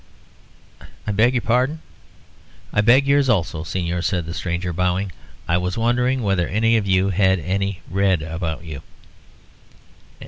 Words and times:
"I 1.05 1.11
beg 1.11 1.35
your 1.35 1.43
pardon?" 1.43 1.79
"I 2.73 2.81
beg 2.81 3.05
yours 3.05 3.29
also, 3.29 3.63
Señor," 3.63 4.03
said 4.03 4.25
the 4.25 4.33
stranger, 4.33 4.73
bowing. 4.73 5.11
"I 5.47 5.59
was 5.59 5.77
wondering 5.77 6.23
whether 6.23 6.47
any 6.47 6.75
of 6.75 6.87
you 6.87 7.09
had 7.11 7.37
any 7.39 7.81
red 7.87 8.23
about 8.23 8.63
you." 8.63 8.81